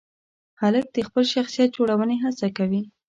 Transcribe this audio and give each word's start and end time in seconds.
هلک 0.61 0.85
د 0.93 0.97
خپل 1.07 1.23
شخصیت 1.33 1.69
جوړونې 1.77 2.15
هڅه 2.23 2.47
کوي. 2.57 2.81